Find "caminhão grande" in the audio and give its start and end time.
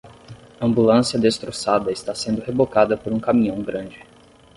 3.19-4.03